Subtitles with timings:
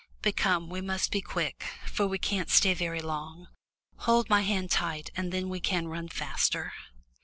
[0.23, 3.49] But come, we must be quick, for we can't stay very long.
[3.97, 6.73] Hold my hand tight and then we can run faster."